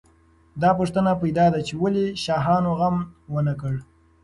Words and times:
دا 0.61 0.69
پوښتنه 0.79 1.11
پیدا 1.21 1.45
ده 1.53 1.59
چې 1.67 1.73
ولې 1.81 2.05
شاهانو 2.23 2.71
غم 2.79 2.97
ونه 3.33 3.53
کړ. 3.61 3.73